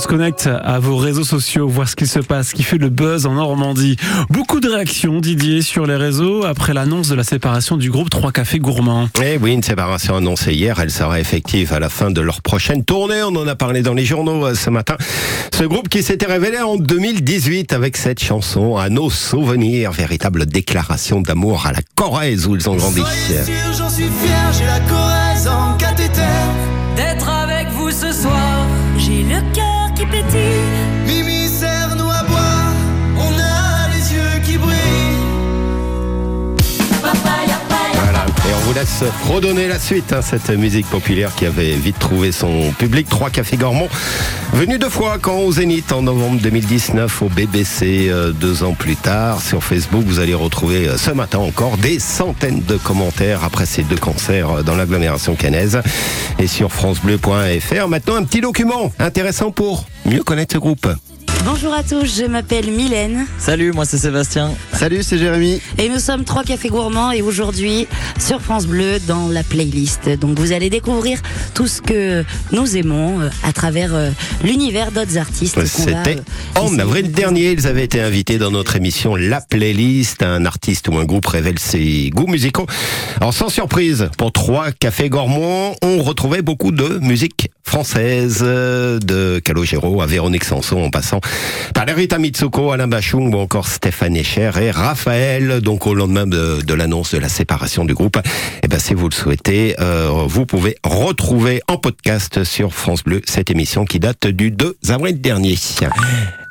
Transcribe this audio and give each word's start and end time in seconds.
se 0.00 0.08
connecte 0.08 0.48
à 0.64 0.78
vos 0.78 0.96
réseaux 0.96 1.24
sociaux, 1.24 1.68
voir 1.68 1.86
ce 1.86 1.94
qui 1.94 2.06
se 2.06 2.20
passe, 2.20 2.48
ce 2.48 2.54
qui 2.54 2.62
fait 2.62 2.78
le 2.78 2.88
buzz 2.88 3.26
en 3.26 3.34
Normandie. 3.34 3.96
Beaucoup 4.30 4.60
de 4.60 4.68
réactions, 4.68 5.20
Didier, 5.20 5.60
sur 5.60 5.86
les 5.86 5.96
réseaux 5.96 6.44
après 6.46 6.72
l'annonce 6.72 7.08
de 7.08 7.14
la 7.14 7.22
séparation 7.22 7.76
du 7.76 7.90
groupe 7.90 8.08
Trois 8.08 8.32
Cafés 8.32 8.60
Gourmands. 8.60 9.08
Eh 9.22 9.36
oui, 9.36 9.52
une 9.52 9.62
séparation 9.62 10.16
annoncée 10.16 10.54
hier, 10.54 10.80
elle 10.80 10.90
sera 10.90 11.20
effective 11.20 11.74
à 11.74 11.80
la 11.80 11.90
fin 11.90 12.10
de 12.10 12.20
leur 12.22 12.40
prochaine 12.40 12.82
tournée. 12.82 13.22
On 13.22 13.36
en 13.36 13.46
a 13.46 13.54
parlé 13.54 13.82
dans 13.82 13.92
les 13.92 14.06
journaux 14.06 14.46
euh, 14.46 14.54
ce 14.54 14.70
matin. 14.70 14.96
Ce 15.52 15.64
groupe 15.64 15.90
qui 15.90 16.02
s'était 16.02 16.26
révélé 16.26 16.58
en 16.60 16.76
2018 16.76 17.74
avec 17.74 17.98
cette 17.98 18.22
chanson 18.22 18.76
à 18.76 18.88
nos 18.88 19.10
souvenirs, 19.10 19.92
véritable 19.92 20.46
déclaration 20.46 21.20
d'amour 21.20 21.66
à 21.66 21.72
la 21.72 21.80
Corrèze 21.94 22.46
où 22.46 22.56
ils 22.56 22.70
ont 22.70 22.76
grandi. 22.76 23.02
Soyez 23.02 23.44
sûr, 23.44 23.72
j'en 23.76 23.90
suis 23.90 24.04
fier, 24.04 24.52
j'ai 24.58 24.64
la 24.64 24.80
Corrèze 24.80 25.46
en 25.46 25.76
cathéter. 25.76 26.22
d'être 26.96 27.28
avec 27.28 27.68
vous 27.72 27.90
ce 27.90 28.12
soir. 28.12 28.66
J'ai 28.96 29.22
le 29.22 29.40
cœur 29.54 29.79
keep 30.00 30.14
it. 30.14 30.59
Redonner 39.28 39.68
la 39.68 39.78
suite, 39.78 40.12
hein, 40.12 40.22
cette 40.22 40.48
musique 40.50 40.86
populaire 40.86 41.34
qui 41.34 41.44
avait 41.44 41.74
vite 41.74 41.98
trouvé 41.98 42.32
son 42.32 42.72
public. 42.78 43.08
Trois 43.08 43.28
cafés 43.28 43.56
gourmands, 43.56 43.88
venus 44.54 44.78
deux 44.78 44.88
fois, 44.88 45.18
quand 45.20 45.38
au 45.38 45.52
Zénith 45.52 45.92
en 45.92 46.02
novembre 46.02 46.40
2019, 46.40 47.22
au 47.22 47.28
BBC 47.28 48.08
euh, 48.08 48.32
deux 48.32 48.62
ans 48.62 48.72
plus 48.72 48.96
tard. 48.96 49.42
Sur 49.42 49.62
Facebook, 49.62 50.04
vous 50.06 50.18
allez 50.18 50.34
retrouver 50.34 50.88
euh, 50.88 50.96
ce 50.96 51.10
matin 51.10 51.38
encore 51.38 51.76
des 51.76 51.98
centaines 51.98 52.62
de 52.62 52.76
commentaires 52.76 53.44
après 53.44 53.66
ces 53.66 53.82
deux 53.82 53.98
concerts 53.98 54.50
euh, 54.50 54.62
dans 54.62 54.76
l'agglomération 54.76 55.34
cannaise. 55.34 55.80
Et 56.38 56.46
sur 56.46 56.72
francebleu.fr, 56.72 57.88
maintenant 57.88 58.16
un 58.16 58.24
petit 58.24 58.40
document 58.40 58.92
intéressant 58.98 59.50
pour 59.50 59.84
mieux 60.06 60.22
connaître 60.22 60.54
ce 60.54 60.58
groupe. 60.58 60.88
Bonjour 61.44 61.72
à 61.72 61.82
tous, 61.82 62.04
je 62.20 62.24
m'appelle 62.26 62.70
Mylène 62.70 63.26
Salut, 63.38 63.72
moi 63.72 63.84
c'est 63.86 63.96
Sébastien. 63.98 64.52
Salut, 64.72 65.02
c'est 65.02 65.18
Jérémy. 65.18 65.60
et 65.78 65.88
nous 65.88 65.98
sommes 65.98 66.24
trois 66.24 66.44
cafés 66.44 66.68
gourmands 66.68 67.12
et 67.12 67.22
aujourd'hui 67.22 67.86
sur 68.18 68.40
France 68.42 68.66
Bleu 68.66 68.98
dans 69.08 69.28
la 69.28 69.42
playlist. 69.42 70.08
Donc 70.20 70.38
vous 70.38 70.52
allez 70.52 70.68
découvrir 70.70 71.20
tout 71.54 71.66
ce 71.66 71.80
que 71.80 72.24
nous 72.52 72.76
aimons 72.76 73.20
euh, 73.20 73.28
à 73.42 73.52
travers 73.52 73.94
euh, 73.94 74.10
l'univers 74.44 74.92
d'autres 74.92 75.16
artistes. 75.18 75.58
C'était 75.64 76.20
en 76.56 76.78
avril 76.78 77.08
de- 77.10 77.14
dernier, 77.16 77.52
ils 77.52 77.66
avaient 77.66 77.84
été 77.84 78.00
invités 78.00 78.38
dans 78.38 78.50
notre 78.50 78.76
émission 78.76 79.16
La 79.16 79.40
Playlist. 79.40 80.22
Un 80.22 80.44
artiste 80.44 80.88
ou 80.88 80.98
un 80.98 81.04
groupe 81.04 81.26
révèle 81.26 81.58
ses 81.58 82.10
goûts 82.10 82.26
musicaux. 82.28 82.66
Alors 83.20 83.32
sans 83.34 83.48
surprise, 83.48 84.08
pour 84.18 84.30
trois 84.32 84.72
cafés 84.72 85.08
gourmands, 85.08 85.74
on 85.82 86.02
retrouvait 86.02 86.42
beaucoup 86.42 86.70
de 86.70 86.98
musique 87.00 87.50
française, 87.64 88.40
euh, 88.42 88.98
de 88.98 89.38
Calogero 89.38 90.02
à 90.02 90.06
Véronique 90.06 90.44
Sanson 90.44 90.78
en 90.78 90.90
passant 90.90 91.20
par 91.74 91.86
Rita 91.86 92.18
Mitsuko, 92.18 92.72
Alain 92.72 92.88
Bachung 92.88 93.34
ou 93.34 93.38
encore 93.38 93.68
Stéphane 93.68 94.16
Echer 94.16 94.50
et 94.60 94.70
Raphaël. 94.70 95.60
Donc 95.60 95.86
au 95.86 95.94
lendemain 95.94 96.26
de, 96.26 96.74
l'annonce 96.74 97.14
de 97.14 97.18
la 97.18 97.28
séparation 97.28 97.84
du 97.84 97.94
groupe, 97.94 98.18
eh 98.62 98.68
ben 98.68 98.78
si 98.78 98.94
vous 98.94 99.08
le 99.08 99.14
souhaitez, 99.14 99.76
euh, 99.80 100.24
vous 100.26 100.46
pouvez 100.46 100.76
retrouver 100.84 101.60
en 101.68 101.76
podcast 101.76 102.44
sur 102.44 102.72
France 102.72 103.04
Bleu 103.04 103.22
cette 103.26 103.50
émission 103.50 103.84
qui 103.84 104.00
date 104.00 104.26
du 104.26 104.50
2 104.50 104.76
avril 104.88 105.20
dernier. 105.20 105.56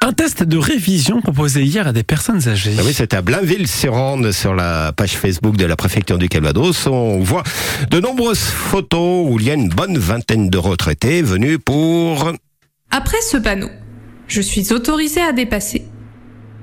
Un 0.00 0.12
test 0.12 0.44
de 0.44 0.56
révision 0.56 1.20
proposé 1.20 1.64
hier 1.64 1.86
à 1.86 1.92
des 1.92 2.04
personnes 2.04 2.48
âgées. 2.48 2.74
Ah 2.78 2.82
oui, 2.84 2.92
c'est 2.94 3.14
à 3.14 3.22
Blainville-sur-Orne, 3.22 4.32
sur 4.32 4.54
la 4.54 4.92
page 4.92 5.16
Facebook 5.16 5.56
de 5.56 5.64
la 5.66 5.76
préfecture 5.76 6.18
du 6.18 6.28
Calvados. 6.28 6.86
On 6.86 7.18
voit 7.20 7.42
de 7.90 7.98
nombreuses 7.98 8.38
photos 8.38 9.26
où 9.28 9.38
il 9.40 9.46
y 9.46 9.50
a 9.50 9.54
une 9.54 9.68
bonne 9.68 9.98
vingtaine 9.98 10.50
de 10.50 10.58
retraités 10.58 11.22
venus 11.22 11.58
pour... 11.64 12.32
Après 12.90 13.20
ce 13.20 13.36
panneau, 13.36 13.68
je 14.28 14.40
suis 14.40 14.72
autorisé 14.72 15.20
à 15.20 15.32
dépasser. 15.32 15.84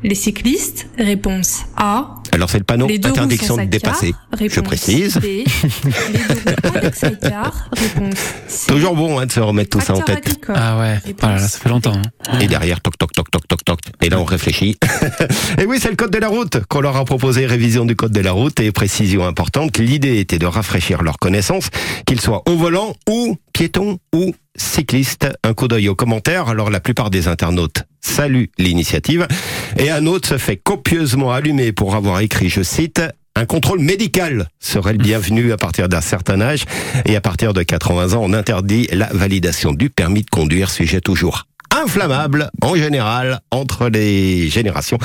Les 0.07 0.13
cyclistes, 0.13 0.87
réponse 0.99 1.63
A. 1.77 2.13
Alors 2.31 2.47
c'est 2.47 2.59
le 2.59 2.63
panneau 2.63 2.87
interdiction 2.87 3.57
de 3.57 3.63
dépasser. 3.63 4.13
Je 4.39 4.59
précise. 4.59 5.17
B. 5.17 5.23
Les 5.23 5.43
deux 5.43 6.69
roues 6.69 6.75
avec 6.77 6.95
sidecar, 6.95 7.69
réponse 7.75 8.19
C. 8.47 8.67
Toujours 8.71 8.95
bon 8.95 9.17
hein, 9.19 9.25
de 9.25 9.31
se 9.31 9.39
remettre 9.39 9.71
tout 9.71 9.83
ça 9.83 9.95
en 9.95 10.01
tête. 10.01 10.17
agricole, 10.17 10.55
Ah 10.55 10.77
ouais, 10.77 10.99
voilà, 11.19 11.39
ça 11.39 11.57
fait 11.57 11.69
longtemps. 11.69 11.93
hein. 11.95 12.39
Et 12.39 12.45
derrière, 12.45 12.81
toc, 12.81 12.99
toc, 12.99 13.13
toc, 13.13 13.31
toc, 13.31 13.47
toc, 13.47 13.65
toc. 13.65 13.79
Et 14.03 14.09
là, 14.09 14.19
on 14.19 14.25
réfléchit. 14.25 14.77
et 15.59 15.65
oui, 15.65 15.79
c'est 15.81 15.89
le 15.89 15.95
code 15.95 16.11
de 16.11 16.19
la 16.19 16.27
route 16.27 16.59
qu'on 16.69 16.81
leur 16.81 16.97
a 16.97 17.05
proposé, 17.05 17.47
révision 17.47 17.83
du 17.83 17.95
code 17.95 18.11
de 18.11 18.21
la 18.21 18.31
route 18.31 18.59
et 18.59 18.71
précision 18.71 19.25
importante. 19.25 19.79
L'idée 19.79 20.19
était 20.19 20.37
de 20.37 20.45
rafraîchir 20.45 21.01
leurs 21.01 21.17
connaissances, 21.17 21.69
qu'ils 22.05 22.21
soient 22.21 22.43
au 22.47 22.55
volant 22.57 22.93
ou 23.09 23.37
piétons 23.53 23.97
ou 24.13 24.35
cyclistes. 24.55 25.27
Un 25.43 25.55
coup 25.55 25.67
d'œil 25.67 25.89
aux 25.89 25.95
commentaires. 25.95 26.47
Alors, 26.49 26.69
la 26.69 26.79
plupart 26.79 27.09
des 27.09 27.27
internautes 27.27 27.85
saluent 28.05 28.49
l'initiative. 28.57 29.27
Et 29.77 29.89
un 29.89 30.05
autre 30.05 30.27
se 30.27 30.37
fait 30.37 30.57
copieusement 30.57 31.31
allumer 31.31 31.71
pour 31.71 31.95
avoir 31.95 32.19
écrit, 32.19 32.49
je 32.49 32.61
cite, 32.61 33.01
un 33.35 33.45
contrôle 33.45 33.79
médical 33.79 34.47
serait 34.59 34.93
le 34.93 34.99
bienvenu 34.99 35.51
à 35.51 35.57
partir 35.57 35.89
d'un 35.89 36.01
certain 36.01 36.39
âge 36.39 36.63
et 37.05 37.15
à 37.17 37.21
partir 37.21 37.53
de 37.53 37.63
80 37.63 38.13
ans, 38.13 38.21
on 38.23 38.31
interdit 38.31 38.87
la 38.93 39.07
validation 39.07 39.73
du 39.73 39.89
permis 39.89 40.21
de 40.21 40.29
conduire, 40.29 40.69
sujet 40.69 41.01
toujours 41.01 41.45
inflammable 41.83 42.49
en 42.61 42.75
général 42.75 43.39
entre 43.51 43.89
les 43.89 44.49
générations. 44.49 44.97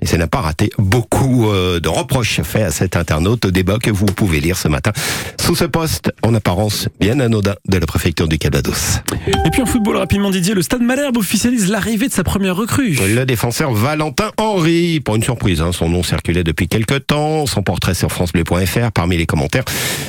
Et 0.00 0.06
ça 0.06 0.16
n'a 0.16 0.26
pas 0.26 0.40
raté 0.40 0.70
beaucoup 0.78 1.50
euh, 1.50 1.80
de 1.80 1.88
reproches 1.88 2.42
faits 2.42 2.62
à 2.62 2.70
cet 2.70 2.96
internaute 2.96 3.44
au 3.44 3.50
débat 3.50 3.78
que 3.78 3.90
vous 3.90 4.06
pouvez 4.06 4.40
lire 4.40 4.56
ce 4.56 4.68
matin 4.68 4.92
sous 5.40 5.56
ce 5.56 5.64
poste 5.64 6.12
en 6.22 6.34
apparence 6.34 6.88
bien 7.00 7.20
anodin 7.20 7.54
de 7.66 7.78
la 7.78 7.86
préfecture 7.86 8.28
du 8.28 8.38
Calvados. 8.38 9.00
Et 9.46 9.50
puis 9.50 9.62
en 9.62 9.66
football, 9.66 9.96
rapidement 9.96 10.30
Didier, 10.30 10.54
le 10.54 10.62
Stade 10.62 10.82
Malherbe 10.82 11.16
officialise 11.16 11.70
l'arrivée 11.70 12.08
de 12.08 12.12
sa 12.12 12.24
première 12.24 12.56
recrue. 12.56 12.98
Le 13.14 13.24
défenseur 13.24 13.72
Valentin 13.72 14.30
Henry, 14.36 15.00
pour 15.00 15.16
une 15.16 15.22
surprise, 15.22 15.62
hein, 15.62 15.70
son 15.72 15.88
nom 15.88 16.02
circulait 16.02 16.44
depuis 16.44 16.68
quelques 16.68 17.06
temps, 17.06 17.46
son 17.46 17.62
portrait 17.62 17.94
sur 17.94 18.10
francebleu.fr, 18.12 18.92
parmi 18.92 19.16
les 19.16 19.26
commentaires. 19.26 19.64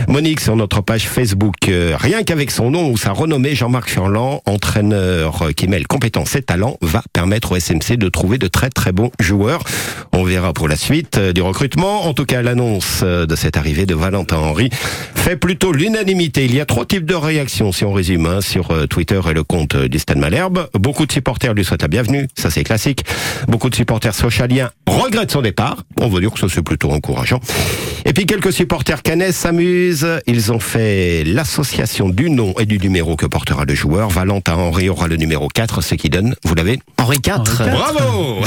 Monique 0.07 0.41
sur 0.41 0.55
notre 0.55 0.81
page 0.81 1.07
Facebook, 1.07 1.55
euh, 1.69 1.95
rien 1.97 2.23
qu'avec 2.23 2.51
son 2.51 2.71
nom 2.71 2.89
ou 2.89 2.97
sa 2.97 3.11
renommée, 3.11 3.55
Jean-Marc 3.55 3.89
Furlan, 3.89 4.41
entraîneur 4.45 5.41
euh, 5.41 5.51
qui 5.51 5.67
mêle 5.67 5.87
compétences 6.09 6.35
et 6.35 6.41
talents, 6.41 6.77
va 6.81 7.03
permettre 7.13 7.51
au 7.51 7.59
SMC 7.59 7.97
de 7.97 8.09
trouver 8.09 8.37
de 8.39 8.47
très 8.47 8.69
très 8.69 8.91
bons 8.91 9.11
joueurs. 9.19 9.63
On 10.11 10.23
verra 10.23 10.53
pour 10.53 10.67
la 10.67 10.75
suite 10.75 11.17
euh, 11.17 11.33
du 11.33 11.41
recrutement. 11.41 12.07
En 12.07 12.13
tout 12.13 12.25
cas, 12.25 12.41
l'annonce 12.41 13.01
euh, 13.03 13.27
de 13.27 13.35
cette 13.35 13.57
arrivée 13.57 13.85
de 13.85 13.93
Valentin 13.93 14.37
Henry 14.37 14.69
fait 15.15 15.35
plutôt 15.35 15.71
l'unanimité. 15.71 16.45
Il 16.45 16.55
y 16.55 16.61
a 16.61 16.65
trois 16.65 16.85
types 16.85 17.05
de 17.05 17.13
réactions, 17.13 17.71
si 17.71 17.85
on 17.85 17.93
résume, 17.93 18.25
hein, 18.25 18.41
sur 18.41 18.71
euh, 18.71 18.87
Twitter 18.87 19.19
et 19.29 19.33
le 19.33 19.43
compte 19.43 19.75
Stade 19.97 20.17
Malherbe. 20.17 20.67
Beaucoup 20.73 21.05
de 21.05 21.11
supporters 21.11 21.53
lui 21.53 21.63
souhaitent 21.63 21.83
la 21.83 21.87
bienvenue, 21.87 22.27
ça 22.35 22.49
c'est 22.49 22.63
classique. 22.63 23.03
Beaucoup 23.47 23.69
de 23.69 23.75
supporters 23.75 24.15
socialiens 24.15 24.71
regrettent 24.89 25.31
son 25.31 25.41
départ. 25.41 25.83
On 25.99 26.07
veut 26.07 26.21
dire 26.21 26.31
que 26.31 26.39
ça 26.39 26.47
c'est 26.49 26.61
plutôt 26.61 26.91
encourageant. 26.91 27.39
Et 28.05 28.13
puis 28.13 28.25
quelques 28.25 28.53
supporters 28.53 29.01
canais 29.01 29.31
s'amusent. 29.31 30.07
Ils 30.27 30.51
ont 30.51 30.59
fait 30.59 31.23
l'association 31.25 32.09
du 32.09 32.29
nom 32.29 32.53
et 32.59 32.65
du 32.65 32.79
numéro 32.79 33.15
que 33.15 33.25
portera 33.25 33.65
le 33.65 33.75
joueur. 33.75 34.09
Valentin 34.09 34.55
Henry 34.55 34.89
aura 34.89 35.07
le 35.07 35.17
numéro 35.17 35.47
4, 35.47 35.81
ce 35.81 35.95
qui 35.95 36.09
donne, 36.09 36.35
vous 36.43 36.55
l'avez 36.55 36.79
Henri 36.97 37.17
IV. 37.25 37.43
Bravo 37.71 38.39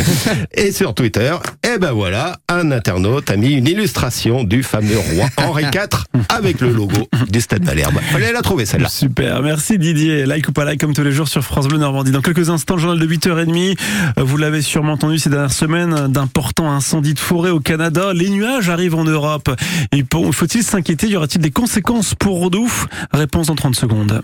Et 0.54 0.72
sur 0.72 0.94
Twitter, 0.94 1.34
eh 1.74 1.78
ben 1.78 1.90
voilà, 1.90 2.38
un 2.48 2.70
internaute 2.70 3.28
a 3.30 3.36
mis 3.36 3.54
une 3.54 3.66
illustration 3.66 4.44
du 4.44 4.62
fameux 4.62 4.96
roi 4.96 5.26
Henri 5.38 5.64
IV 5.74 6.04
avec 6.28 6.60
le 6.60 6.70
logo 6.70 7.08
du 7.28 7.40
Stade 7.40 7.64
Malherbe. 7.64 7.98
Fallait 8.12 8.32
la 8.32 8.42
trouver 8.42 8.64
celle-là. 8.64 8.88
Super, 8.88 9.42
merci 9.42 9.76
Didier. 9.76 10.24
Like 10.24 10.48
ou 10.48 10.52
pas 10.52 10.64
like 10.64 10.80
comme 10.80 10.94
tous 10.94 11.02
les 11.02 11.10
jours 11.10 11.26
sur 11.26 11.42
France 11.42 11.66
Bleu 11.66 11.78
Normandie. 11.78 12.12
Dans 12.12 12.20
quelques 12.20 12.48
instants, 12.48 12.76
le 12.76 12.82
journal 12.82 13.00
de 13.00 13.06
8h30. 13.12 13.76
Euh, 14.18 14.22
Vous 14.22 14.36
l'avez 14.36 14.62
sûrement 14.62 14.92
entendu 14.92 15.18
ces 15.18 15.30
dernières 15.30 15.52
semaines, 15.52 16.06
d'importants 16.08 16.70
incendies 16.70 17.14
de 17.14 17.18
forêt 17.18 17.50
au 17.50 17.58
Canada. 17.58 18.12
Les 18.14 18.30
nuages 18.30 18.70
arrivent 18.70 18.94
en 18.94 19.04
Europe. 19.04 19.50
Et 19.90 20.04
faut-il 20.32 20.62
s'inquiéter? 20.62 21.08
Y 21.08 21.16
aura-t-il 21.16 21.40
des 21.40 21.50
conséquences 21.50 22.14
pour 22.14 22.38
Rodouf? 22.38 22.86
Réponse 23.12 23.48
dans 23.48 23.56
30 23.56 23.74
secondes. 23.74 24.22